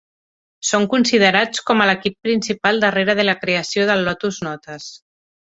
[0.69, 4.91] Són considerats com a l'equip principal darrere de la creació de Lotus Notes.